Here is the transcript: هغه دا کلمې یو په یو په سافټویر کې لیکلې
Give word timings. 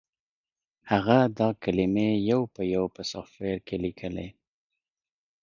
هغه 0.91 1.17
دا 1.39 1.49
کلمې 1.63 2.09
یو 2.29 2.41
په 2.55 2.61
یو 2.73 2.83
په 2.95 3.01
سافټویر 3.11 3.57
کې 3.67 3.75
لیکلې 3.83 4.27